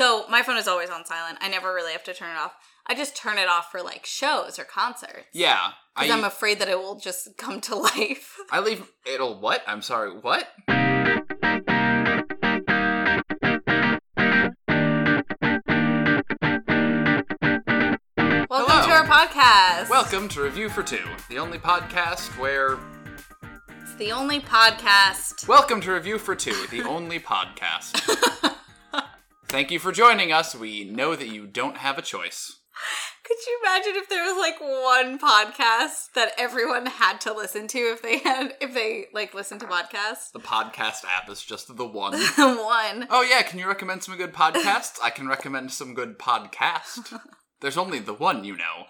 [0.00, 1.36] So my phone is always on silent.
[1.42, 2.54] I never really have to turn it off.
[2.86, 5.26] I just turn it off for like shows or concerts.
[5.34, 5.72] Yeah.
[5.94, 8.38] Because I'm afraid that it will just come to life.
[8.50, 9.62] I leave it'll what?
[9.66, 10.48] I'm sorry, what?
[18.48, 18.86] Welcome Hello.
[18.86, 19.90] to our podcast.
[19.90, 22.78] Welcome to Review for Two, the only podcast where
[23.82, 25.46] It's the only podcast.
[25.46, 28.56] Welcome to Review for Two, the only podcast.
[29.50, 30.54] Thank you for joining us.
[30.54, 32.60] We know that you don't have a choice.
[33.24, 37.78] Could you imagine if there was like one podcast that everyone had to listen to
[37.78, 40.30] if they had if they like listened to podcasts?
[40.32, 42.12] The podcast app is just the one.
[42.36, 43.08] The one.
[43.10, 45.00] Oh yeah, can you recommend some good podcasts?
[45.02, 47.18] I can recommend some good podcast.
[47.60, 48.86] There's only the one, you know.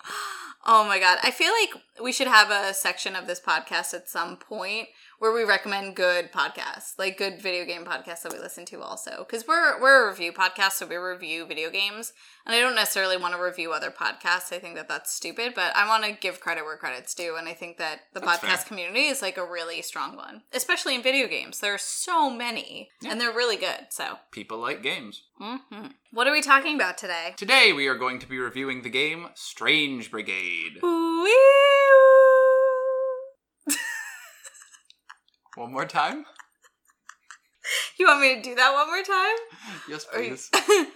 [0.67, 1.19] Oh my god.
[1.23, 5.33] I feel like we should have a section of this podcast at some point where
[5.33, 9.19] we recommend good podcasts, like good video game podcasts that we listen to also.
[9.19, 12.13] Because we're we're a review podcast, so we review video games.
[12.47, 14.51] And I don't necessarily want to review other podcasts.
[14.53, 17.37] I think that that's stupid, but I want to give credit where credit's due.
[17.37, 18.65] And I think that the That's podcast fair.
[18.69, 21.61] community is like a really strong one, especially in video games.
[21.61, 23.89] There are so many, and they're really good.
[23.91, 25.23] So, People like games.
[25.39, 27.35] hmm what are we talking about today?
[27.37, 30.50] Today we are going to be reviewing the game Strange Brigade.
[35.57, 36.25] One more time?
[37.99, 39.37] You want me to do that one more time?
[39.89, 40.49] Yes, please.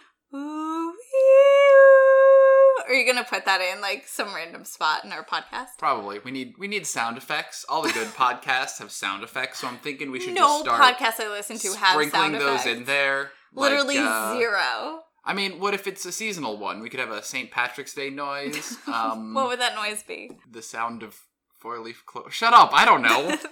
[2.87, 5.69] Are you gonna put that in like some random spot in our podcast?
[5.79, 6.19] Probably.
[6.19, 7.65] We need we need sound effects.
[7.69, 10.97] All the good podcasts have sound effects, so I'm thinking we should No just start
[10.97, 12.67] podcast I listen to have sprinkling sound those effects.
[12.79, 13.31] in there.
[13.53, 15.04] Like, Literally uh, zero.
[15.27, 16.81] I mean, what if it's a seasonal one?
[16.81, 17.51] We could have a St.
[17.51, 18.77] Patrick's Day noise.
[18.87, 20.31] Um, what would that noise be?
[20.51, 21.19] the sound of
[21.59, 22.31] four leaf clover.
[22.31, 22.71] Shut up!
[22.73, 23.37] I don't know.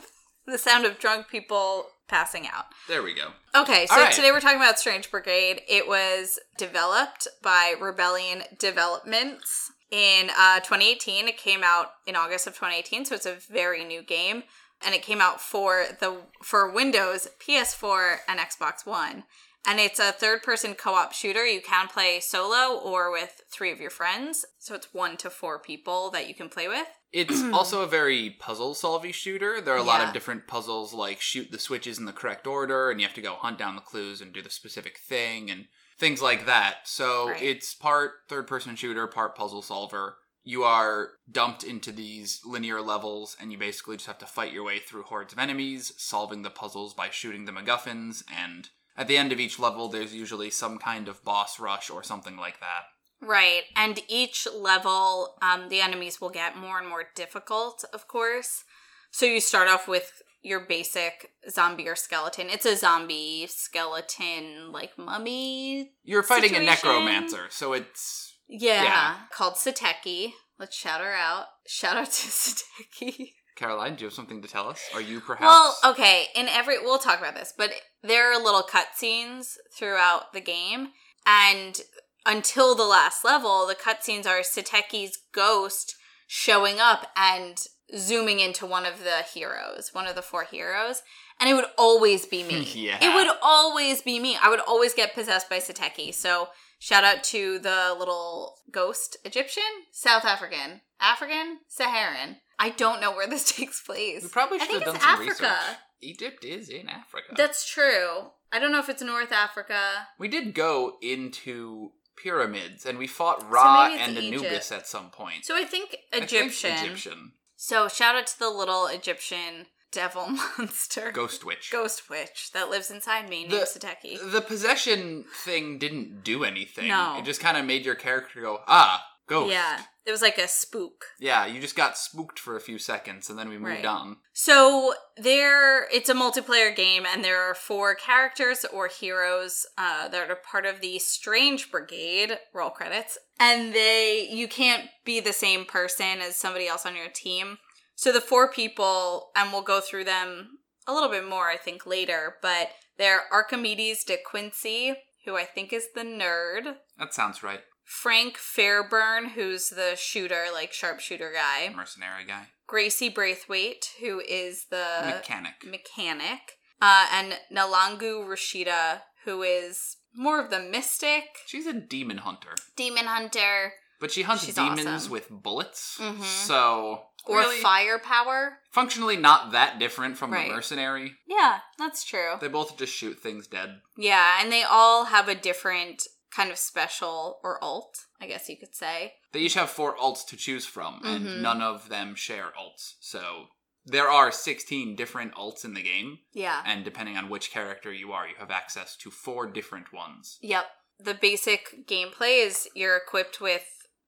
[0.45, 2.65] The sound of drunk people passing out.
[2.89, 3.29] there we go.
[3.55, 4.13] Okay, so right.
[4.13, 5.61] today we're talking about Strange Brigade.
[5.69, 11.29] It was developed by Rebellion Developments in uh, 2018.
[11.29, 14.43] It came out in August of 2018, so it's a very new game,
[14.85, 19.23] and it came out for the for Windows, PS4, and Xbox One.
[19.65, 21.47] And it's a third-person co-op shooter.
[21.47, 25.59] You can play solo or with three of your friends, so it's one to four
[25.61, 26.87] people that you can play with.
[27.13, 29.61] It's also a very puzzle solving shooter.
[29.61, 32.91] There are a lot of different puzzles, like shoot the switches in the correct order,
[32.91, 35.67] and you have to go hunt down the clues and do the specific thing, and
[35.97, 36.79] things like that.
[36.89, 37.43] So Right.
[37.43, 40.19] it's part third person shooter, part puzzle solver.
[40.43, 44.65] You are dumped into these linear levels, and you basically just have to fight your
[44.65, 49.17] way through hordes of enemies, solving the puzzles by shooting the MacGuffins, and at the
[49.17, 52.85] end of each level, there's usually some kind of boss rush or something like that.
[53.21, 53.63] Right.
[53.77, 58.65] And each level, um, the enemies will get more and more difficult, of course.
[59.11, 62.49] So you start off with your basic zombie or skeleton.
[62.51, 65.93] It's a zombie skeleton, like mummy.
[66.03, 68.83] You're fighting a necromancer, so it's Yeah.
[68.83, 69.15] Yeah.
[69.33, 70.33] Called Seteki.
[70.59, 71.47] Let's shout her out.
[71.67, 73.33] Shout out to Seteki.
[73.57, 74.83] Caroline, do you have something to tell us?
[74.95, 78.63] Are you perhaps Well, okay, in every we'll talk about this, but there are little
[78.63, 80.89] cutscenes throughout the game,
[81.27, 81.81] and
[82.25, 85.97] until the last level, the cutscenes are Seteki's ghost
[86.27, 87.59] showing up and
[87.97, 91.03] zooming into one of the heroes, one of the four heroes,
[91.39, 92.67] and it would always be me.
[92.75, 92.99] Yeah.
[93.01, 94.37] It would always be me.
[94.43, 96.15] I would always get possessed by Seteki.
[96.15, 96.49] So
[96.79, 102.37] shout out to the little ghost Egyptian, South African, African, Saharan.
[102.65, 104.23] I don't know where this takes place.
[104.23, 105.31] We probably should have done it's some Africa.
[105.31, 105.77] research.
[106.01, 107.35] Egypt is in Africa.
[107.37, 108.31] That's true.
[108.53, 110.09] I don't know if it's North Africa.
[110.19, 114.45] we did go into pyramids and we fought Ra it's and Egypt.
[114.45, 115.45] Anubis at some point.
[115.45, 116.73] So I think I think Egyptian.
[116.85, 117.33] Egyptian.
[117.57, 120.27] So shout out to the little Egyptian devil
[120.59, 121.71] monster, Ghost witch.
[121.71, 124.33] ghost witch that lives inside me named The- Seteki.
[124.33, 126.89] The possession thing didn't do anything.
[126.89, 127.17] No.
[127.19, 129.53] It just kind of made your character go, ah, ghost.
[129.53, 131.05] Yeah, it was like a spook.
[131.21, 133.85] Yeah, you just got spooked for a few seconds and then we moved Right.
[133.85, 134.17] on.
[134.33, 140.31] So there, it's a multiplayer game, and there are four characters or heroes uh, that
[140.31, 142.39] are part of the Strange Brigade.
[142.55, 147.09] Roll credits, and they you can't be the same person as somebody else on your
[147.09, 147.59] team.
[147.95, 150.59] So the four people, and we'll go through them
[150.89, 152.37] a little bit more, I think, later.
[152.43, 154.95] But they're Archimedes de Quincy,
[155.27, 156.77] who I think is the nerd.
[156.99, 157.61] That sounds right.
[157.85, 161.73] Frank Fairburne, who's the shooter, like sharpshooter guy.
[161.75, 162.49] Mercenary guy.
[162.67, 165.65] Gracie Braithwaite, who is the Mechanic.
[165.65, 172.55] mechanic, uh, and Nalangu Rashida, who is more of the mystic, She's a demon hunter.
[172.77, 175.13] demon hunter, But she hunts She's demons awesome.
[175.13, 175.97] with bullets.
[176.01, 176.25] Mhm.
[176.25, 178.59] So or really, firepower.
[178.73, 180.49] functionally not that different from Right.
[180.49, 181.15] the mercenary.
[181.27, 182.37] Yeah, that's true.
[182.41, 183.81] They both just shoot things dead.
[183.97, 186.03] Yeah, and they all have a different
[186.35, 189.15] kind of special or alt, I guess you could say.
[189.33, 191.41] They each have four alts to choose from, and Mhm.
[191.41, 192.95] none of them share alts.
[193.01, 193.49] So
[193.85, 196.63] there are 16 different alts in the game, Yeah.
[196.65, 200.39] and depending on which character you are, you have access to four different ones.
[200.41, 200.71] Yep.
[200.99, 203.67] The basic gameplay is you're equipped with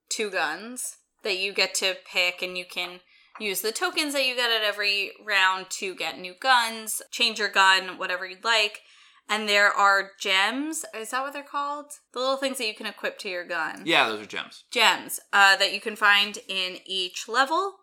[0.08, 3.00] two guns that you get to pick, and you can
[3.40, 7.48] use the tokens that you get at every round to get new guns, change your
[7.48, 8.80] gun, whatever you'd like.
[9.28, 10.84] And there are gems.
[10.94, 11.86] Is that what they're called?
[12.12, 13.82] The little things that you can equip to your gun.
[13.86, 14.64] Yeah, those are gems.
[14.70, 17.76] Gems uh, that you can find in each level.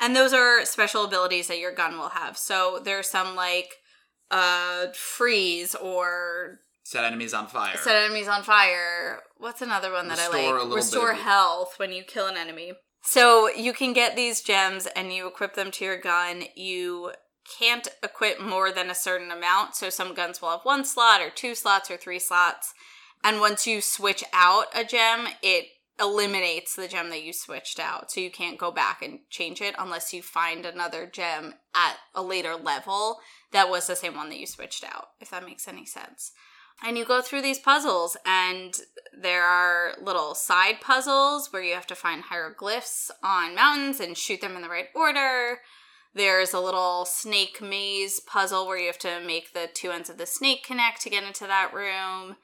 [0.00, 2.36] And those are special abilities that your gun will have.
[2.38, 3.74] So there's some like
[4.30, 7.76] uh freeze or Set enemies on fire.
[7.76, 9.20] set enemies on fire.
[9.38, 10.62] What's another one that I Restore a like?
[10.62, 12.72] little Restore health when you kill an enemy.
[13.02, 16.44] So you can get these gems and you equip them to your gun.
[16.56, 17.12] You
[17.58, 19.74] can't equip more than a certain amount.
[19.74, 22.74] So some guns will have one slot or two slots or three slots.
[23.24, 25.66] And once you switch out a gem, it
[25.98, 28.10] eliminates the gem that you switched out.
[28.10, 32.22] So you can't go back and change it unless you find another gem at a
[32.22, 33.18] later level
[33.52, 36.32] that was the same one that you switched out, if that makes any sense.
[36.84, 38.74] And you go through these puzzles, and
[39.18, 44.42] there are little side puzzles where you have to find hieroglyphs on mountains and shoot
[44.42, 45.60] them in the right order.
[46.16, 50.16] There's a little snake maze puzzle where you have to make the two ends of
[50.16, 52.36] the snake connect to get into that room.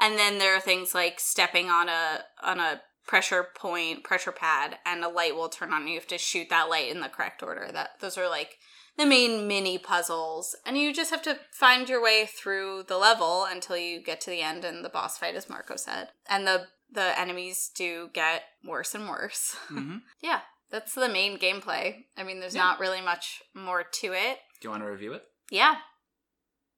[0.00, 4.78] And then there are things like stepping on a on a pressure point, pressure pad,
[4.84, 5.86] and a light will turn on.
[5.86, 7.70] You have to shoot that light in the correct order.
[7.72, 8.58] That those are like
[8.98, 10.56] the main mini puzzles.
[10.66, 14.30] And you just have to find your way through the level until you get to
[14.30, 16.08] the end and the boss fight, as Marco said.
[16.28, 19.54] And the the enemies do get worse and worse.
[19.68, 22.04] hmm yeah, that's the main gameplay.
[22.16, 22.62] I mean, there's Yeah.
[22.62, 24.38] not really much more to it.
[24.60, 25.24] Do you want to review it?
[25.50, 25.76] Yeah.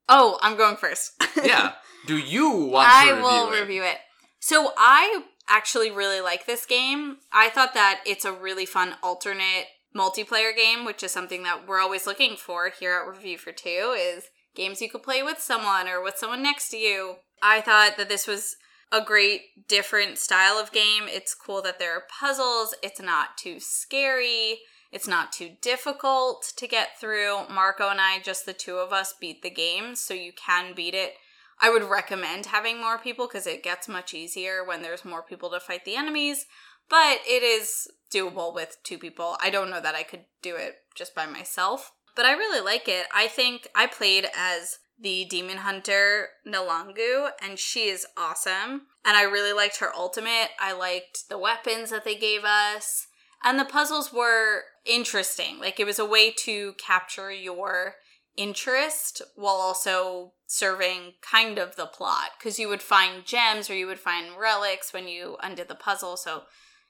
[0.09, 1.11] Oh, I'm going first.
[1.43, 1.73] Yeah.
[2.05, 3.59] Do you want I to review will it?
[3.61, 3.97] review it.
[4.39, 7.17] So I actually really like this game.
[7.31, 11.79] I thought that it's a really fun alternate multiplayer game, which is something that we're
[11.79, 14.25] always looking for here at Review for Two, is
[14.55, 17.15] games you could play with someone or with someone next to you.
[17.41, 18.55] I thought that this was
[18.93, 21.03] a great different style of game.
[21.07, 22.75] It's cool that there are puzzles.
[22.83, 24.59] It's not too scary.
[24.91, 27.47] It's not too difficult to get through.
[27.49, 30.93] Marco and I, just the two of us, beat the game, so you can beat
[30.93, 31.15] it.
[31.59, 35.49] I would recommend having more people because it gets much easier when there's more people
[35.49, 36.45] to fight the enemies,
[36.87, 39.37] but it is doable with two people.
[39.41, 42.87] I don't know that I could do it just by myself, but I really like
[42.87, 43.07] it.
[43.11, 48.83] I think I played as the demon hunter Nalangu, and she is awesome.
[49.05, 50.49] And I really liked her ultimate.
[50.59, 53.07] I liked the weapons that they gave us.
[53.43, 55.59] And the puzzles were interesting.
[55.59, 57.95] Like it was a way to capture your
[58.37, 63.87] interest while also serving kind of the plot because you would find gems or you
[63.87, 66.43] would find relics when you undid the puzzle so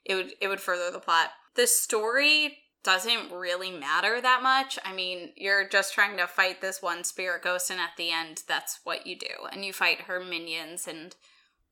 [0.06, 4.94] it would it would further the plot the story doesn't really matter that much i
[4.94, 8.80] mean you're just trying to fight this one spirit ghost and at the end that's
[8.84, 11.16] what you do and you fight her minions and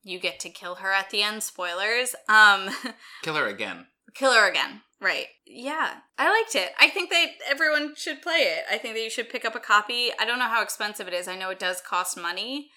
[0.02, 2.68] you get to kill her at the end spoilers um
[3.22, 3.86] Kill her again.
[4.14, 4.80] kill her again.
[5.00, 5.26] Right.
[5.46, 5.94] Yeah.
[6.16, 6.70] I liked it.
[6.78, 8.64] I think that everyone should play it.
[8.70, 10.10] I think that you should pick up a copy.
[10.16, 11.26] I don't know how expensive it is.
[11.26, 12.70] I know it does cost money,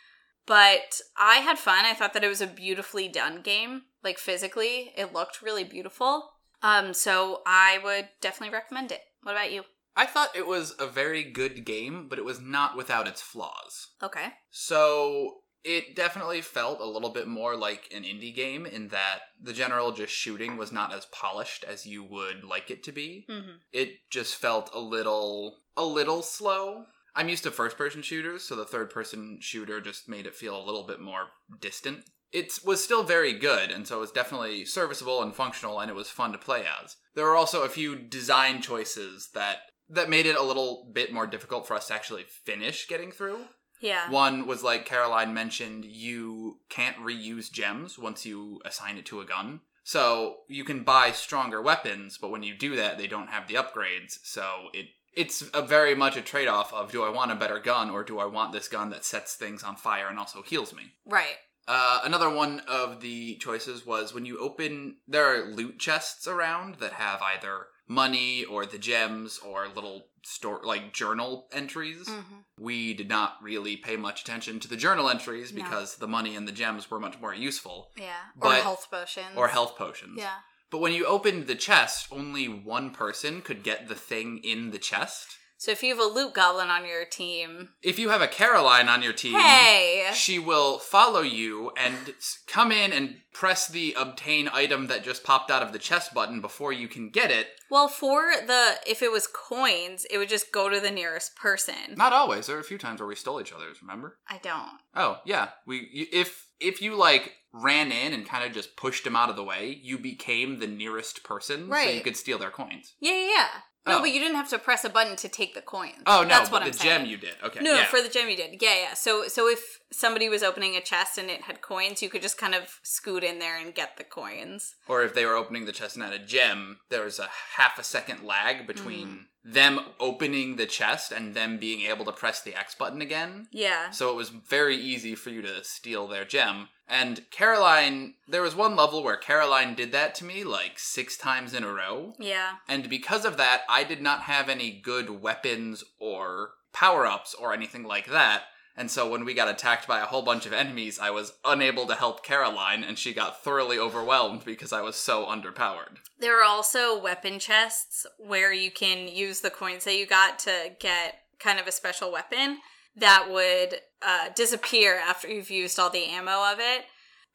[0.48, 1.86] but I had fun.
[1.86, 3.84] I thought that it was a beautifully done game.
[4.04, 6.32] Like physically, it looked really beautiful.
[6.62, 9.02] Um so I would definitely recommend it.
[9.22, 9.64] What about you?
[9.96, 13.92] I thought it was a very good game, but it was not without its flaws.
[14.04, 14.34] Okay.
[14.50, 19.54] So it definitely felt a little bit more like an indie game in that the
[19.54, 23.26] general just shooting was not as polished as you would like it to be.
[23.30, 23.60] Mhm.
[23.72, 26.86] It just felt a little a little slow.
[27.16, 30.56] I'm used to first person shooters, so the third person shooter just made it feel
[30.62, 32.04] a little bit more distant.
[32.36, 35.96] It was still very good, and so it was definitely serviceable and functional, and it
[35.96, 36.98] was fun to play as.
[37.16, 41.28] There were also a few design choices that that made it a little bit more
[41.28, 43.40] difficult for us to actually finish getting through.
[43.80, 44.10] Yeah.
[44.10, 49.26] One was like Caroline mentioned, you can't reuse gems once you assign it to a
[49.26, 49.62] gun.
[49.84, 53.54] So you can buy stronger weapons, but when you do that, they don't have the
[53.54, 54.18] upgrades.
[54.24, 57.60] So it it's a very much a trade off of do I want a better
[57.60, 60.74] gun or do I want this gun that sets things on fire and also heals
[60.74, 60.94] me?
[61.06, 61.38] Right.
[61.68, 66.76] Uh, another one of the choices was when you open, there are loot chests around
[66.76, 72.08] that have either money or the gems or little store like journal entries.
[72.08, 72.44] Mhm.
[72.60, 75.64] We did not really pay much attention to the journal entries No.
[75.64, 78.18] because the money and the gems were much more useful, Yeah.
[78.38, 79.36] or But- health potions.
[79.36, 80.18] or health potions.
[80.20, 80.38] Yeah.
[80.72, 84.80] But when you opened the chest, only one person could get the thing in the
[84.80, 85.38] chest.
[85.66, 88.88] So if you have a loot goblin on your team, If you have a Caroline
[88.88, 92.14] on your team, hey, she will follow you and
[92.46, 96.40] come in and press the obtain item that just popped out of the chest button
[96.40, 97.48] before you can get it.
[97.72, 101.96] well, for the if it was coins, it would just go to the nearest person.
[101.98, 102.46] Not always.
[102.46, 103.82] There were a few times where we stole each other's.
[103.82, 104.20] Remember?
[104.30, 104.80] I don't.
[104.96, 105.50] Oh yeah.
[105.66, 105.80] We
[106.14, 109.44] if if you like ran in and kind of just pushed him out of the
[109.44, 111.88] way, you became the nearest person, right.
[111.88, 112.94] so you could steal their coins.
[113.00, 113.48] Yeah, yeah, yeah.
[113.88, 114.02] No, Oh.
[114.02, 115.94] but you didn't have to press a button to take the coins.
[116.08, 117.00] Oh no, that's what the I'm saying.
[117.02, 117.36] gem you did.
[117.44, 117.60] Okay.
[117.62, 117.86] No, yeah.
[117.86, 118.62] for the gem you did.
[118.62, 118.94] Yeah, yeah.
[118.96, 122.38] So so if somebody was opening a chest and it had coins, you could just
[122.38, 124.76] kind of scoot in there and get the coins.
[124.88, 127.80] or if they were opening the chest and had a gem, there was a half
[127.80, 129.52] a second lag between Mm-hmm.
[129.54, 133.48] them opening the chest and them being able to press the X button again.
[133.52, 133.92] Yeah.
[133.92, 136.70] So it was very easy for you to steal their gem.
[136.88, 141.54] And Caroline, there was one level where Caroline did that to me like six times
[141.54, 142.14] in a row.
[142.20, 142.54] Yeah.
[142.68, 147.54] And because of that, I did not have any good weapons or power ups or
[147.54, 148.44] anything like that.
[148.78, 151.88] And so when we got attacked by a whole bunch of enemies, I was unable
[151.88, 155.98] to help Caroline, and she got thoroughly overwhelmed because I was so underpowered.
[156.20, 160.72] There are also weapon chests where you can use the coins that you got to
[160.80, 162.60] get kind of a special weapon
[162.98, 166.86] that would uh, disappear after you've used all the ammo of it.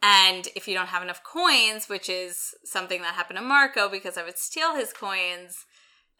[0.02, 4.16] And if you don't have enough coins, which is something that happened to Marco because
[4.16, 5.66] I would steal his coins,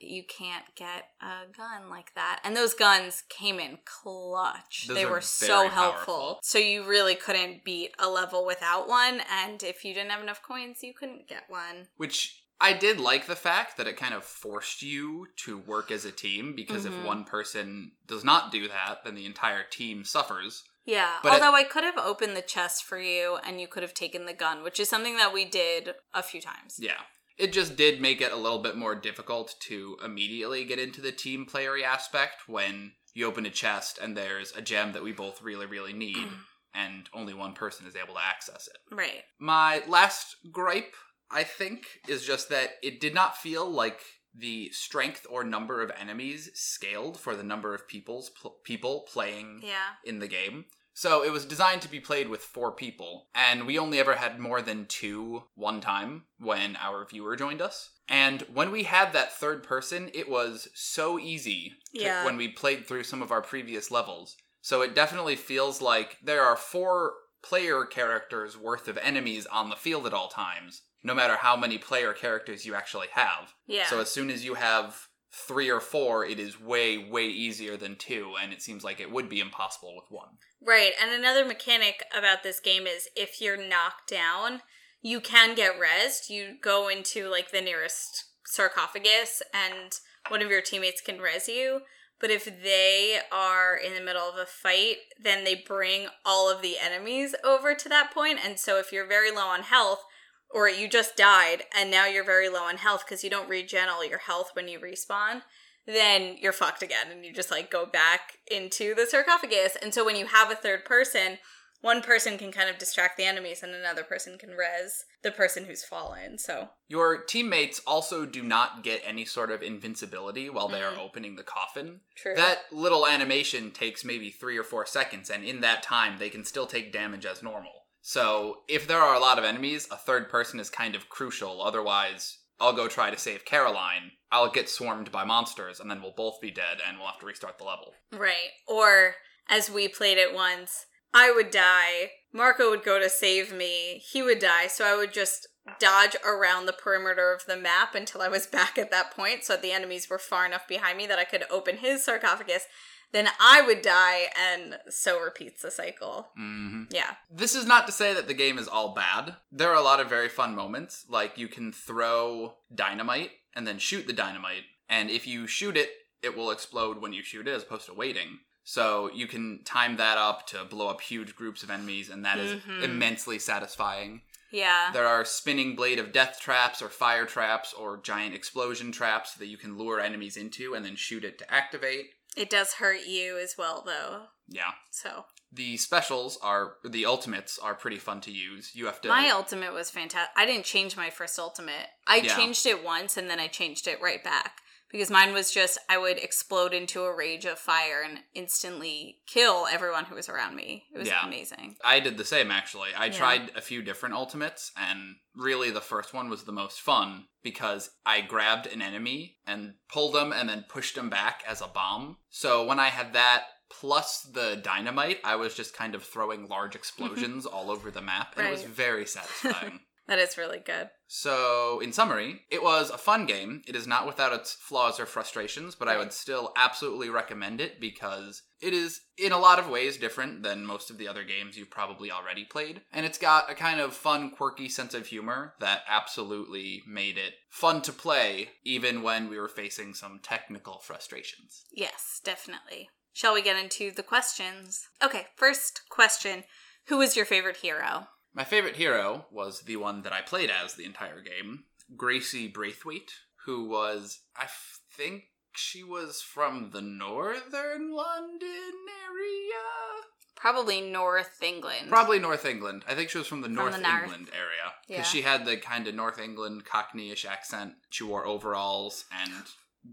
[0.01, 2.41] you can't get a gun like that.
[2.45, 4.87] And those guns came in clutch.
[4.89, 6.15] Those they were so helpful.
[6.15, 6.39] powerful.
[6.43, 9.21] So you really couldn't beat a level without one.
[9.31, 11.89] And if you didn't have enough coins, you couldn't get one.
[11.97, 16.05] Which I did like the fact that it kind of forced you to work as
[16.05, 16.99] a team because Mhm.
[16.99, 20.65] if one person does not do that, then the entire team suffers.
[20.85, 21.21] Yeah.
[21.23, 23.95] But it- Although I could have opened the chest for you and you could have
[23.95, 26.77] taken the gun, which is something that we did a few times.
[26.79, 27.01] Yeah.
[27.41, 31.13] It just did make it a little bit more difficult to immediately get into the
[31.13, 35.43] team playery aspect when you open a chest and there's a gem that we both
[35.43, 36.17] really, really need,
[36.75, 38.95] and only one person is able to access it.
[38.95, 39.23] Right.
[39.39, 40.95] My last gripe,
[41.31, 44.01] I think, is just that it did not feel like
[44.35, 49.61] the strength or number of enemies scaled for the number of people's pl- people playing
[49.65, 49.95] Yeah.
[50.05, 50.67] in the game.
[51.01, 54.39] So it was designed to be played with four people, and we only ever had
[54.39, 57.93] more than two one time when our viewer joined us.
[58.07, 62.23] And when we had that third person, it was so easy to, Yeah.
[62.27, 64.37] when we played through some of our previous levels.
[64.61, 69.77] So it definitely feels like there are four player characters worth of enemies on the
[69.77, 73.55] field at all times, no matter how many player characters you actually have.
[73.67, 73.87] Yeah.
[73.87, 77.97] So as soon as you have three or four, it is way, way easier than
[77.97, 80.39] two, and it seems like it would be impossible with one.
[80.65, 80.93] Right.
[81.01, 84.63] And another mechanic about this game is if you're knocked down,
[85.01, 86.29] you can get rezzed.
[86.29, 91.81] You go into like the nearest sarcophagus and one of your teammates can res you.
[92.21, 96.61] But if they are in the middle of a fight, then they bring all of
[96.61, 98.41] the enemies over to that point.
[98.45, 100.05] And so if you're very low on health,
[100.53, 103.89] or you just died and now you're very low on health because you don't regen
[103.89, 105.43] all your health when you respawn,
[105.87, 109.77] then you're fucked again and you just like go back into the sarcophagus.
[109.81, 111.39] And so when you have a third person,
[111.83, 115.65] one person can kind of distract the enemies and another person can res the person
[115.65, 116.37] who's fallen.
[116.37, 120.99] So Your teammates also do not get any sort of invincibility while they are Mhm.
[120.99, 122.01] opening the coffin.
[122.17, 122.35] true.
[122.35, 126.45] That little animation takes maybe three or four seconds, and in that time, they can
[126.45, 127.80] still take damage as normal.
[128.03, 131.63] So, if there are a lot of enemies, a third person is kind of crucial.
[131.63, 134.13] Otherwise, I'll go try to save Caroline.
[134.33, 137.27] I'll get swarmed by monsters, and then we'll both be dead, and we'll have to
[137.27, 137.95] restart the level.
[138.13, 138.51] Right.
[138.67, 139.17] Or
[139.49, 142.13] as we played it once, I would die.
[142.33, 143.99] Marco would go to save me.
[143.99, 144.69] He would die.
[144.69, 148.79] So I would just dodge around the perimeter of the map until I was back
[148.79, 149.45] at that point.
[149.45, 152.67] So the enemies were far enough behind me that I could open his sarcophagus.
[153.13, 156.29] Then I would die, and so repeats the cycle.
[156.37, 157.15] hmm Yeah.
[157.31, 159.37] This is not to say that the game is all bad.
[159.51, 163.79] There are a lot of very fun moments, like you can throw dynamite and then
[163.79, 165.91] shoot the dynamite, and if you shoot it,
[166.23, 168.39] it will explode when you shoot it as opposed to waiting.
[168.63, 172.39] So you can time that up to blow up huge groups of enemies, and that
[172.39, 172.83] is Mhm.
[172.83, 174.23] immensely satisfying.
[174.53, 174.91] Yeah.
[174.93, 179.47] There are spinning blade of death traps, or fire traps, or giant explosion traps that
[179.47, 182.13] you can lure enemies into and then shoot it to activate.
[182.37, 184.27] It does hurt you as well, though.
[184.49, 184.73] Yeah.
[184.91, 188.71] So The specials are, the ultimates are pretty fun to use.
[188.75, 189.09] You have to.
[189.09, 190.31] my ultimate was fantastic.
[190.37, 191.89] I didn't change my first ultimate.
[192.07, 192.37] I Yeah.
[192.37, 195.99] changed it once and then I changed it right back because mine was just I
[195.99, 200.85] would explode into a rage of fire and instantly kill everyone who was around me.
[200.95, 201.25] It was Yeah.
[201.27, 201.77] amazing.
[201.85, 202.95] I did the same actually.
[202.95, 203.13] I Yeah.
[203.13, 207.91] tried a few different ultimates, and really the first one was the most fun because
[208.05, 212.19] I grabbed an enemy and pulled them and then pushed them back as a bomb.
[212.29, 216.75] So when I had that plus the dynamite, I was just kind of throwing large
[216.81, 219.81] explosions all over the map, and it was very satisfying.
[220.11, 220.91] That is really good.
[221.07, 223.63] So, in summary, it was a fun game.
[223.69, 227.81] It is not without its flaws or frustrations, but I would still absolutely recommend it
[227.81, 231.57] because it is, in a lot of ways, different than most of the other games
[231.57, 232.81] you've probably already played.
[232.93, 237.35] And it's got a kind of fun, quirky sense of humor that absolutely made it
[237.49, 241.67] fun to play, even when we were facing some technical frustrations.
[241.71, 242.91] Yes, definitely.
[243.13, 244.89] Shall we get into the questions?
[245.01, 246.43] Okay, first question
[246.89, 248.09] Who was your favorite hero?
[248.35, 251.65] My favorite hero was the one that I played as the entire game,
[251.97, 253.13] Gracie Braithwaite,
[253.45, 255.25] who was, I f- think
[255.57, 258.73] she was from the northern London
[259.09, 260.05] area?
[260.37, 261.89] Probably North England.
[261.91, 262.85] Probably North England.
[262.89, 264.03] I think she was from the North the north.
[264.05, 264.73] England area.
[264.87, 265.03] Because Yeah.
[265.03, 267.75] she had the kind of North England Cockneyish accent.
[267.91, 269.33] She wore overalls and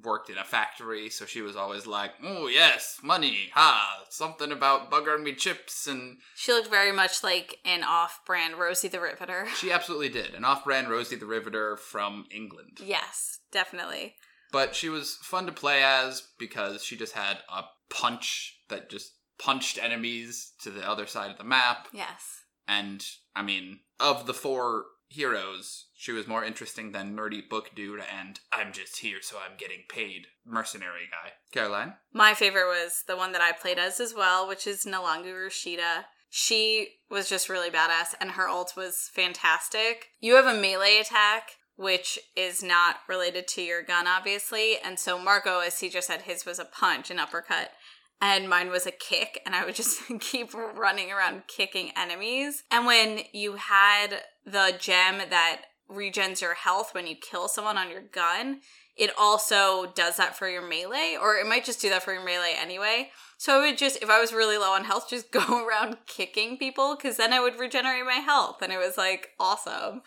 [0.04, 4.92] worked in a factory, so she was always like, oh, yes, money, ha, something about
[4.92, 9.48] buggering me chips and She looked very much like an off brand Rosie the Riveter.
[9.58, 10.34] She absolutely did.
[10.34, 12.80] An off brand Rosie the Riveter from England.
[12.84, 14.16] Yes, definitely.
[14.52, 19.14] But she was fun to play as because she just had a punch that just
[19.40, 21.88] punched enemies to the other side of the map.
[21.94, 22.44] Yes.
[22.68, 28.02] And, I mean, of the four heroes, she was more interesting than Nerdy Book Dude
[28.02, 31.34] and I'm just here so I'm getting paid mercenary guy.
[31.52, 31.94] Caroline?
[32.14, 36.06] My favorite was the one that I played as as well, which is Nalangu Rashida.
[36.30, 40.10] She was just really badass, and her ult was fantastic.
[40.20, 44.78] You have a melee attack, which is not related to your gun, obviously.
[44.84, 47.72] And so Marco, as he just said, his was a punch, an uppercut.
[48.20, 52.64] And mine was a kick, and I would just keep running around kicking enemies.
[52.72, 57.90] And when you had the gem that regens your health when you kill someone on
[57.90, 58.62] your gun,
[58.98, 62.26] it also does that for your melee, or it might just do that for your
[62.26, 63.12] melee anyway.
[63.38, 66.58] So I would just, if I was really low on health, just go around kicking
[66.58, 68.62] people because then I would regenerate my health.
[68.62, 70.02] And it was like awesome.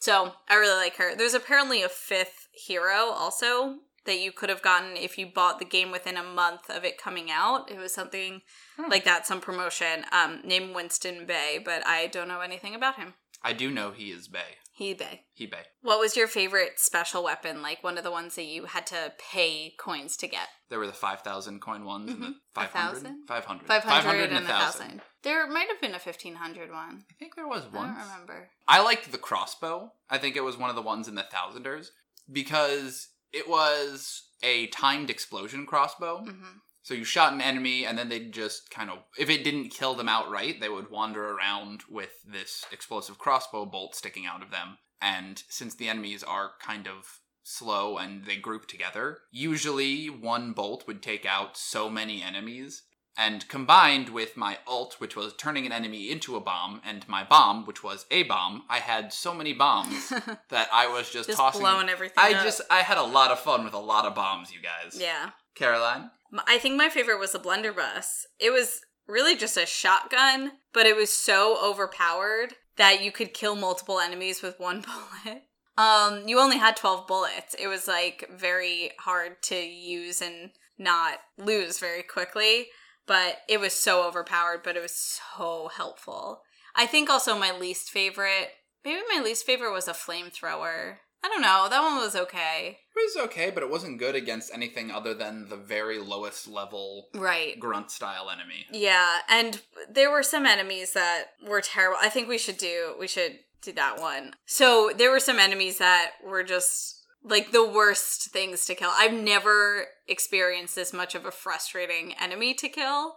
[0.00, 1.14] So I really like her.
[1.16, 5.64] There's apparently a fifth hero also that you could have gotten if you bought the
[5.64, 7.70] game within a month of it coming out.
[7.70, 8.42] It was something
[8.76, 8.90] Hmm.
[8.90, 13.14] like that, some promotion, um, named Winston Bay, but I don't know anything about him.
[13.42, 14.56] I do know he is Bay.
[14.72, 15.26] He Bay.
[15.32, 15.62] He Bay.
[15.82, 17.62] What was your favorite special weapon?
[17.62, 20.48] Like one of the ones that you had to pay coins to get?
[20.68, 22.34] There were the 5,000 coin ones and the Mhm.
[22.56, 23.14] A 500.
[23.28, 23.66] 500.
[23.68, 24.48] 500 and a 1,000.
[24.48, 25.02] 1000.
[25.22, 27.04] There might have been a 1500 one.
[27.08, 27.94] I think there was I one.
[27.94, 28.50] don't remember.
[28.66, 29.92] I liked the crossbow.
[30.10, 31.92] I think it was one of the ones in the Thousanders
[32.32, 36.24] because it was a timed explosion crossbow.
[36.24, 39.70] hmm So you shot an enemy, and then they'd just kind of, if it didn't
[39.70, 44.50] kill them outright, they would wander around with this explosive crossbow bolt sticking out of
[44.50, 44.78] them.
[45.00, 50.86] And since the enemies are kind of slow and they group together, usually one bolt
[50.86, 52.82] would take out so many enemies.
[53.16, 57.22] And combined with my alt, which was turning an enemy into a bomb, and my
[57.22, 60.08] bomb, which was a bomb, I had so many bombs
[60.48, 61.60] that I was just, Just tossing.
[61.60, 62.42] blowing everything I up.
[62.44, 65.00] just, I had a lot of fun with a lot of bombs, you guys.
[65.00, 65.30] Yeah.
[65.54, 66.10] Caroline?
[66.48, 68.26] I think my favorite was the blunderbuss.
[68.40, 73.54] It was really just a shotgun, but it was so overpowered that you could kill
[73.54, 74.80] multiple enemies with one
[75.24, 75.42] bullet.
[75.78, 77.54] Um, you only had 12 bullets.
[77.58, 82.66] It was like very hard to use and not lose very quickly,
[83.06, 86.42] but it was so overpowered, but it was so helpful.
[86.74, 88.48] I think also my least favorite,
[88.84, 90.96] maybe my least favorite was a flamethrower.
[91.24, 92.78] I don't know, that one was okay.
[92.94, 97.08] It was okay, but it wasn't good against anything other than the very lowest level
[97.14, 97.58] Right.
[97.58, 98.66] grunt style enemy.
[98.70, 101.98] Yeah, and there were some enemies that were terrible.
[102.00, 104.34] I think we should do we should do that one.
[104.44, 108.90] So there were some enemies that were just like the worst things to kill.
[108.92, 113.16] I've never experienced this much of a frustrating enemy to kill.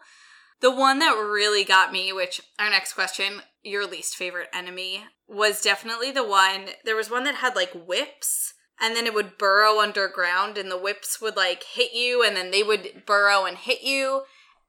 [0.62, 5.62] The one that really got me, which our next question, your least favorite enemy, was
[5.62, 6.70] definitely the one.
[6.84, 10.78] There was one that had like whips and then it would burrow underground and the
[10.78, 14.24] whips would like hit you and then they would burrow and hit you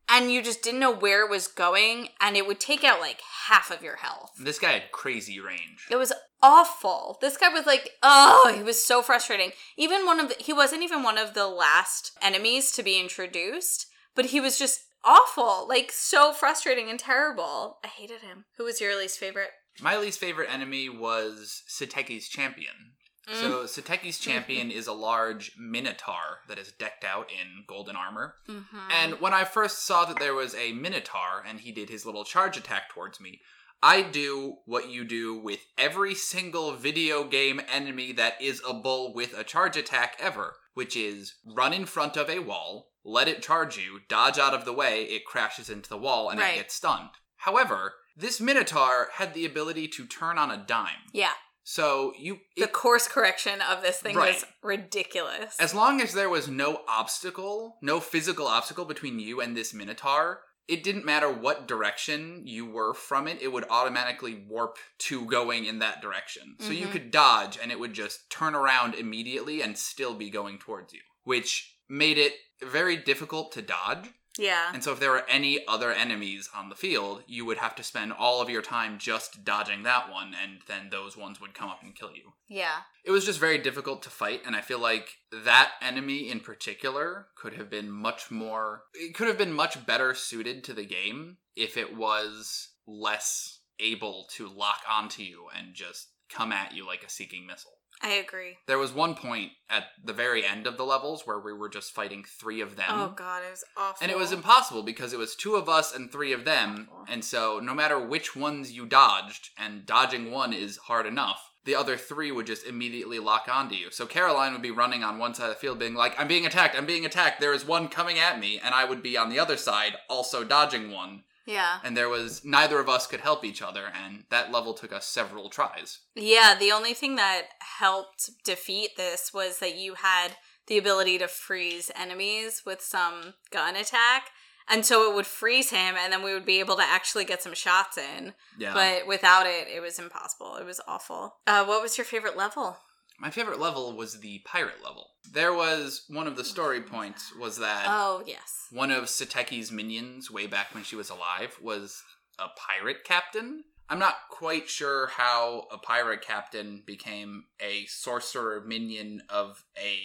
[0.09, 3.21] and you just didn't know where it was going and it would take out like
[3.47, 4.33] half of your health.
[4.39, 5.87] This guy had crazy range.
[5.91, 7.19] It was awful.
[7.21, 9.53] This guy was like, oh, he was so frustrating.
[9.77, 13.87] Even one of the, he wasn't even one of the last enemies to be introduced,
[14.15, 15.67] but he was just awful.
[15.69, 17.79] Like so frustrating and terrible.
[17.85, 18.45] I hated him.
[18.57, 19.51] Who was your least favorite?
[19.81, 22.95] My least favorite enemy was Seteki's champion.
[23.33, 28.37] So Seteki's champion is a large minotaur that is decked out in golden armor.
[28.49, 28.67] Mhm.
[28.91, 32.25] And when I first saw that there was a minotaur and he did his little
[32.25, 33.41] charge attack towards me,
[33.83, 39.13] I do what you do with every single video game enemy that is a bull
[39.15, 43.43] with a charge attack ever, which is run in front of a wall, let it
[43.43, 46.55] charge you, dodge out of the way, it crashes into the wall, and Right.
[46.55, 47.11] it gets stunned.
[47.37, 51.05] However, this minotaur had the ability to turn on a dime.
[51.13, 51.35] yeah,
[51.71, 54.33] So you the it- course correction of this thing Right.
[54.33, 55.55] was ridiculous.
[55.61, 60.45] as long as there was no obstacle, no physical obstacle between you and this minotaur,
[60.67, 65.67] it didn't matter what direction you were from it, it would automatically warp to going
[65.67, 66.57] in that direction.
[66.59, 66.93] So you Mhm.
[66.93, 71.03] could dodge and it would just turn around immediately and still be going towards you,
[71.25, 74.09] which made it very difficult to dodge.
[74.39, 77.75] Yeah, And so if there were any other enemies on the field, you would have
[77.77, 81.55] to spend all of your time just dodging that one and then those ones would
[81.55, 82.33] come up and kill you.
[82.49, 86.41] Yeah, it was just very difficult to fight and i feel like that enemy in
[86.41, 90.85] particular could have been much more it could have been much better suited to the
[90.85, 96.87] game if it was less able to lock onto you and just come at you
[96.87, 98.59] like a seeking missile I agree.
[98.67, 101.93] there was one point at the very end of the levels where we were just
[101.93, 103.99] fighting three of them oh god, it was awful.
[104.03, 106.89] and it was impossible because it was two of us and three of them.
[106.91, 107.13] Awful.
[107.13, 111.75] And so, no matter which ones you dodged, and dodging one is hard enough, the
[111.75, 113.91] other three would just immediately lock onto you.
[113.91, 116.47] So, Caroline would be running on one side of the field, being like, I'm being
[116.47, 118.61] attacked, I'm being attacked, there is one coming at me.
[118.63, 121.25] And I would be on the other side, also dodging one.
[121.49, 123.87] Yeah, And there was neither of us could help each other.
[123.87, 126.01] And that level took us several tries.
[126.15, 126.55] yeah.
[126.59, 127.49] The only thing that
[127.81, 133.75] helped defeat this was that you had the ability to freeze enemies with some gun
[133.75, 134.25] attack.
[134.71, 137.43] And so it would freeze him, and then we would be able to actually get
[137.43, 138.35] some shots in.
[138.59, 138.75] Yeah.
[138.75, 140.57] But without it, it was impossible.
[140.57, 141.37] It was awful.
[141.47, 142.77] Uh, what was your favorite level?
[143.19, 145.09] My favorite level was the pirate level.
[145.33, 147.87] There was one of the story points was that.
[147.89, 148.69] Oh, yes.
[148.71, 152.03] one of Seteki's minions way back when she was alive was
[152.39, 153.65] a pirate captain.
[153.89, 159.99] I'm not quite sure how a pirate captain became a sorcerer minion of a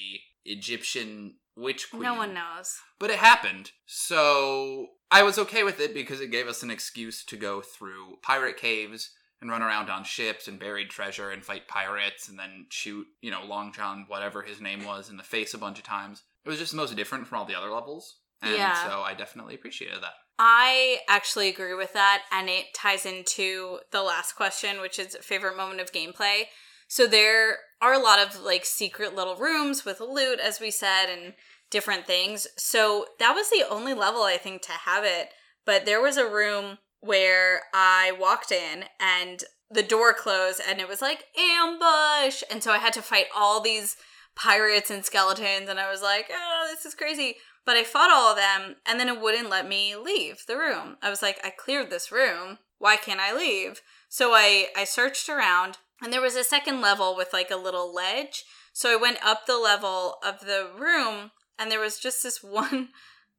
[0.46, 2.04] Egyptian witch queen.
[2.04, 2.80] No one knows.
[3.00, 3.72] But it happened.
[3.86, 8.18] So I was okay with it because it gave us an excuse to go through
[8.22, 9.12] pirate caves
[9.44, 13.30] and run around on ships and buried treasure and fight pirates and then shoot, you
[13.30, 16.24] know, Long John, whatever his name was, in the face a bunch of times.
[16.46, 18.18] It was just the most different from all the other levels.
[18.42, 18.74] And Yeah.
[18.74, 20.14] so I definitely appreciated that.
[20.40, 25.56] I actually agree with that, and it ties into the last question, which is favorite
[25.56, 26.46] moment of gameplay.
[26.88, 31.06] So there are a lot of like secret little rooms with loot, as we said,
[31.06, 31.34] and
[31.70, 32.48] different things.
[32.58, 35.30] So that was the only level I think to have it.
[35.66, 40.88] But there was a room where I walked in and the door closed, and it
[40.88, 43.98] was like ambush, and so I had to fight all these
[44.36, 47.36] pirates and skeletons, and I was like, oh, this is crazy.
[47.66, 50.98] But I fought all of them, and then it wouldn't let me leave the room.
[51.02, 52.60] I was like, I cleared this room.
[52.78, 53.82] Why can't I leave?
[54.10, 57.94] So I, I searched around, and there was a second level with like a little
[57.94, 58.44] ledge.
[58.74, 62.90] So I went up the level of the room, and there was just this one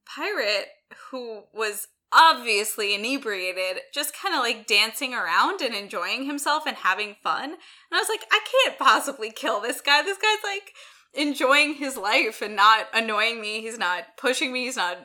[0.07, 0.69] pirate
[1.11, 7.17] who was obviously inebriated, just kind of like dancing around and enjoying himself and having
[7.23, 7.45] fun.
[7.45, 7.59] And
[7.93, 10.03] I was like, I can't possibly kill this guy.
[10.03, 10.73] This guy's like
[11.13, 13.61] enjoying his life and not annoying me.
[13.61, 14.65] He's not pushing me.
[14.65, 14.99] He's not,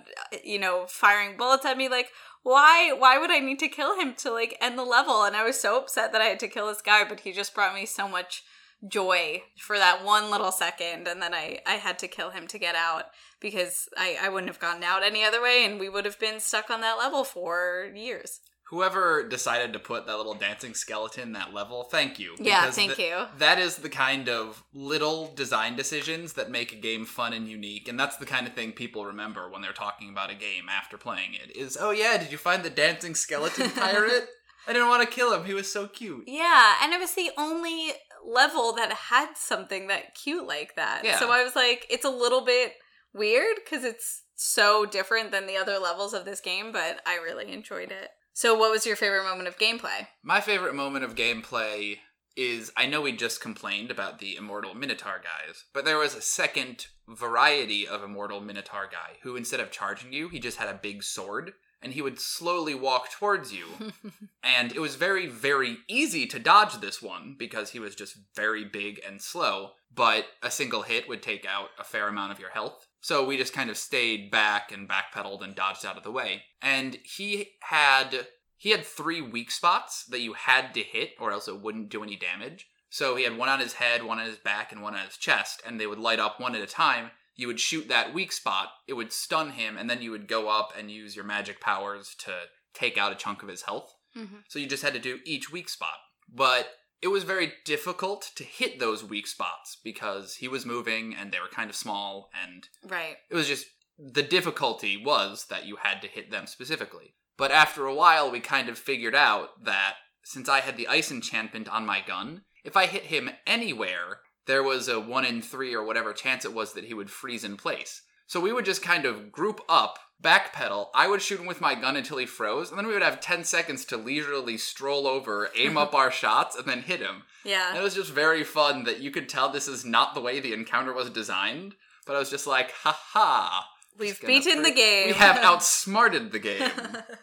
[0.43, 1.89] you know, firing bullets at me.
[1.89, 2.09] Like,
[2.43, 2.93] why?
[2.97, 5.23] Why would I need to kill him to like end the level?
[5.23, 7.55] And I was so upset that I had to kill this guy, but he just
[7.55, 8.43] brought me so much
[8.87, 12.57] joy for that one little second and then I, I had to kill him to
[12.57, 13.05] get out
[13.41, 16.39] because I, I wouldn't have gotten out any other way and we would have been
[16.39, 18.39] stuck on that level for years.
[18.69, 22.35] Whoever decided to put that little dancing skeleton that level, thank you.
[22.39, 23.25] Yeah, thank th- you.
[23.39, 27.87] That is the kind of little design decisions that make a game fun and unique,
[27.87, 30.99] and that's the kind of thing people remember when they're talking about a game after
[30.99, 31.57] playing it.
[31.57, 34.27] Is oh yeah, did you find the dancing skeleton pirate?
[34.67, 35.45] I didn't want to kill him.
[35.45, 36.25] He was so cute.
[36.27, 37.93] Yeah, and it was the only
[38.25, 41.01] level that had something that cute like that.
[41.03, 41.19] Yeah.
[41.19, 42.73] So I was like, it's a little bit
[43.13, 47.51] weird because it's so different than the other levels of this game, but I really
[47.51, 48.09] enjoyed it.
[48.33, 50.07] So, what was your favorite moment of gameplay?
[50.23, 51.97] My favorite moment of gameplay
[52.37, 56.21] is I know we just complained about the Immortal Minotaur guys, but there was a
[56.21, 60.79] second variety of Immortal Minotaur guy who, instead of charging you, he just had a
[60.81, 63.65] big sword and he would slowly walk towards you.
[64.43, 68.65] and it was very, very easy to dodge this one because he was just very
[68.65, 72.51] big and slow, but a single hit would take out a fair amount of your
[72.51, 72.87] health.
[73.01, 76.43] So we just kind of stayed back and backpedaled and dodged out of the way.
[76.61, 81.47] And he had he had three weak spots that you had to hit or else
[81.47, 82.67] it wouldn't do any damage.
[82.89, 85.15] So he had one on his head, one on his back, and one on his
[85.15, 87.11] chest, and they would light up one at a time.
[87.39, 90.49] You would shoot that weak spot, it would stun him, and then you would go
[90.49, 92.33] up and use your magic powers to
[92.73, 93.95] take out a chunk of his health.
[94.15, 94.43] Mhm.
[94.49, 95.99] So you just had to do each weak spot.
[96.27, 101.31] But it was very difficult to hit those weak spots because he was moving and
[101.31, 103.17] they were kind of small, and Right.
[103.29, 107.15] it was just the difficulty was that you had to hit them specifically.
[107.37, 111.09] But after a while, we kind of figured out that since I had the ice
[111.09, 115.75] enchantment on my gun, if I hit him anywhere, there was a one in three
[115.75, 118.01] or whatever chance it was that he would freeze in place.
[118.25, 120.87] So we would just kind of group up, backpedal.
[120.93, 123.21] I would shoot him with my gun until he froze, and then we would have
[123.21, 127.23] 10 seconds to leisurely stroll over, aim up our shots, and then hit him.
[127.45, 127.69] Yeah.
[127.69, 130.39] And it was just very fun that you could tell this is not the way
[130.39, 131.75] the encounter was designed.
[132.07, 133.67] But I was just like, ha ha.
[133.99, 135.07] We've beaten the game.
[135.07, 136.71] We have outsmarted the game.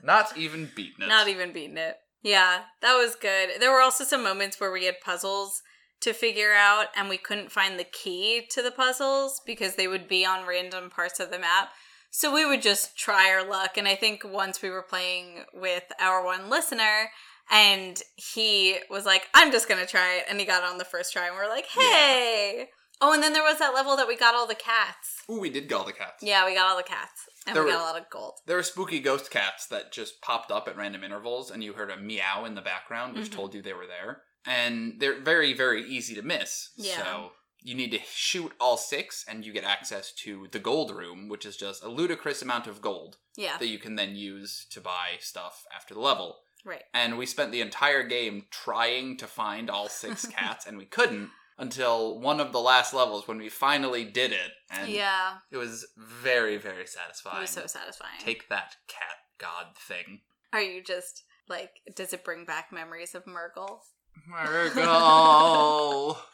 [0.02, 1.08] Not even beaten it.
[1.08, 1.96] Not even beaten it.
[2.22, 3.50] Yeah, that was good.
[3.60, 5.62] There were also some moments where we had puzzles
[6.02, 10.08] to figure out and we couldn't find the key to the puzzles because they would
[10.08, 11.70] be on random parts of the map.
[12.10, 13.76] So we would just try our luck.
[13.76, 17.10] And I think once we were playing with our one listener
[17.50, 20.24] and he was like, I'm just going to try it.
[20.28, 21.26] And he got it on the first try.
[21.26, 22.68] And we are like, hey.
[23.00, 25.22] Oh, and then there was that level that we got all the cats.
[25.30, 26.22] Ooh, we did get all the cats.
[26.22, 27.28] Yeah, we got all the cats.
[27.46, 28.34] And There we were- got a lot of gold.
[28.46, 31.90] There were spooky ghost cats that just popped up at random intervals, and you heard
[31.90, 33.34] a meow in the background, which Mhm.
[33.36, 34.22] told you they were there.
[34.46, 36.70] And they're very, very easy to miss.
[36.76, 36.96] Yeah.
[36.98, 37.32] So
[37.62, 41.44] you need to shoot all six, and you get access to the gold room, which
[41.44, 45.16] is just a ludicrous amount of gold Yeah, that you can then use to buy
[45.18, 46.36] stuff after the level.
[46.64, 46.84] right.
[46.94, 51.30] And we spent the entire game trying to find all six cats, and we couldn't
[51.58, 54.50] until one of the last levels when we finally did it.
[54.70, 57.38] And Yeah, it was very, very satisfying.
[57.38, 58.20] it was so satisfying.
[58.20, 60.20] Take that cat god thing.
[60.52, 63.78] Are you just like, does it bring back memories of Murgle?
[64.30, 66.16] Murgle.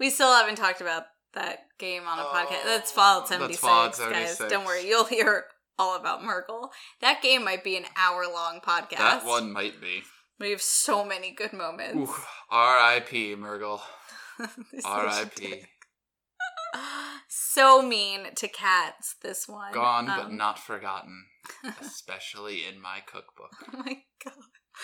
[0.00, 2.62] We still haven't talked about that game on a podcast.
[2.64, 4.50] Oh, That's Fallout that's 76, guys.
[4.50, 5.44] Don't worry, you'll hear
[5.78, 6.70] all about Murgle.
[7.00, 8.98] That game might be an hour long podcast.
[8.98, 10.02] that one might be.
[10.40, 12.12] We have so many good moments.
[12.50, 13.32] R.I.P.
[14.72, 15.62] Is R.I.P.
[17.28, 19.72] so mean to cats, this one.
[19.72, 21.26] Gone but Um, not forgotten,
[21.80, 23.52] especially in my cookbook.
[23.72, 24.34] Oh my god.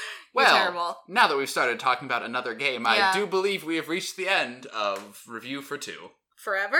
[0.34, 0.96] Well, terrible.
[1.08, 3.10] now that we've started talking about another game, Yeah.
[3.12, 6.10] I do believe we have reached the end of review for two.
[6.36, 6.78] Forever?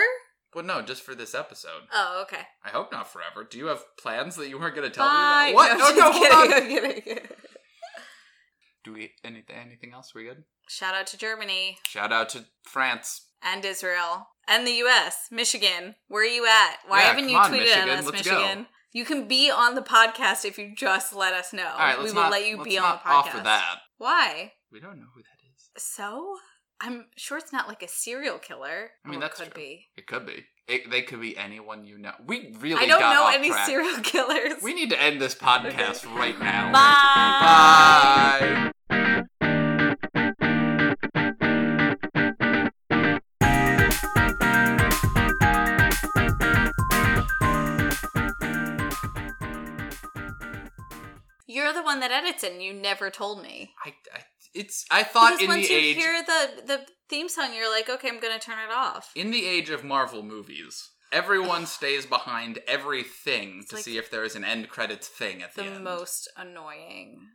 [0.55, 1.83] Well, no, just for this episode.
[1.93, 2.43] Oh, okay.
[2.65, 3.43] I hope not forever.
[3.43, 5.47] Do you have plans that you weren't going to tell Bye.
[5.47, 5.55] me about?
[5.55, 5.79] What?
[5.79, 6.49] No, oh, No, no, hold on.
[6.69, 7.19] kidding, I'm kidding.
[8.85, 9.57] Do we anything?
[9.57, 10.15] Anything else?
[10.15, 10.45] We good?
[10.69, 13.27] Shout out to Germany Shout out to France.
[13.43, 15.27] and Israel and the U.S.
[15.31, 15.97] Michigan.
[16.09, 16.77] Where are you at?
[16.87, 18.67] Why Yeah, haven't you on, tweeted Michigan, at us, Michigan?
[18.93, 21.69] You can be on the podcast if you just let us know.
[21.73, 23.13] All right, let's we will not, let you be on the podcast.
[23.15, 23.77] offer that.
[23.99, 24.53] Why?
[24.73, 25.71] We don't know who that is.
[25.83, 26.37] So?
[26.83, 28.91] I'm sure it's not like a serial killer.
[29.05, 29.63] I mean, Oh, that's could true.
[29.63, 29.89] be.
[29.99, 30.47] It could be.
[30.67, 32.13] It, they could be anyone you know.
[32.27, 33.67] We really I don't know any track.
[33.67, 34.63] serial killers.
[34.63, 36.73] We need to end this podcast right now.
[36.73, 38.65] Bye.
[38.65, 38.71] Bye.
[51.91, 53.73] One that edits it and you never told me.
[53.85, 54.21] I, I,
[54.55, 54.85] it's.
[54.91, 57.91] I thought because in once the you age hear the, the theme song, you're like,
[57.91, 59.11] okay, I'm going to turn it off.
[59.15, 64.25] in the age of Marvel movies, everyone stays behind everything to like see if there
[64.25, 65.85] is an end credits thing at the, the end.
[65.85, 67.29] most annoying